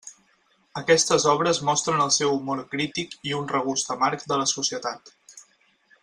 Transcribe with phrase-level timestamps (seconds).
[0.79, 5.13] Aquestes obres mostren el seu humor crític i un regust amarg de la societat.